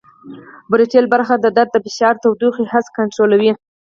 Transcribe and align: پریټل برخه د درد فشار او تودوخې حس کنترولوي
پریټل 0.69 1.05
برخه 1.13 1.35
د 1.39 1.45
درد 1.57 1.71
فشار 1.85 2.15
او 2.15 2.19
تودوخې 2.21 2.63
حس 2.71 2.85
کنترولوي 2.97 3.51